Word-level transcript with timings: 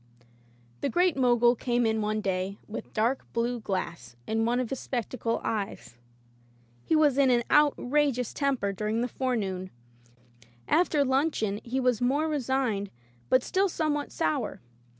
The 0.79 0.89
Great 0.89 1.15
Mogul 1.15 1.55
came 1.55 1.85
in 1.85 2.01
one 2.01 2.21
day 2.21 2.57
with 2.67 2.91
dark 2.91 3.21
blue 3.33 3.59
glass 3.59 4.15
in 4.25 4.45
one 4.45 4.59
of 4.59 4.71
his 4.71 4.79
spectacle 4.79 5.39
eyes. 5.43 5.95
He 6.83 6.95
was 6.95 7.19
in 7.19 7.29
an 7.29 7.43
outrageous 7.51 8.33
temper 8.33 8.73
during 8.73 9.01
the 9.01 9.07
forenoon. 9.07 9.69
After 10.67 11.05
luncheon 11.05 11.59
he 11.63 11.79
was 11.79 12.01
more 12.01 12.27
re 12.27 12.39
signed 12.39 12.89
but 13.29 13.43
still 13.43 13.69
somewhat 13.69 14.11
sour. 14.11 14.59